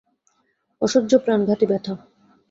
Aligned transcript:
অসহ্য 0.81 1.11
প্রাণঘাতী 1.17 1.65
ব্যথা। 1.65 1.93